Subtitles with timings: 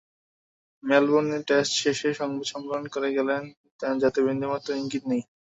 [0.83, 3.43] Melbourne test শেষে সংবাদ সম্মেলন করে গেলেন,
[3.99, 5.21] যাতে বিন্দুমাত্র ইঙ্গিতও নেই।